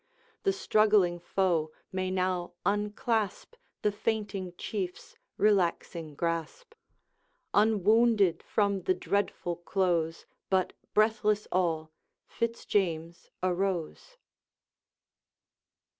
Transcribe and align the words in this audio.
The 0.41 0.51
struggling 0.51 1.19
foe 1.19 1.71
may 1.91 2.09
now 2.09 2.53
unclasp 2.65 3.53
The 3.83 3.91
fainting 3.91 4.55
Chief's 4.57 5.15
relaxing 5.37 6.15
grasp; 6.15 6.73
Unwounded 7.53 8.41
from 8.41 8.81
the 8.81 8.95
dreadful 8.95 9.57
close, 9.57 10.25
But 10.49 10.73
breathless 10.95 11.47
all, 11.51 11.91
Fitz 12.25 12.65
James 12.65 13.29
arose. 13.43 14.17